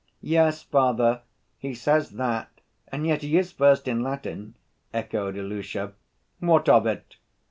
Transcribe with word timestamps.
"Yes, 0.23 0.63
father, 0.63 1.21
he 1.59 1.75
says 1.75 2.09
that 2.13 2.49
and 2.87 3.05
yet 3.05 3.21
he 3.21 3.37
is 3.37 3.51
first 3.51 3.87
in 3.87 4.01
Latin," 4.01 4.55
echoed 4.91 5.35
Ilusha. 5.37 5.93
"What 6.39 6.67
of 6.67 6.87
it?" 6.87 7.17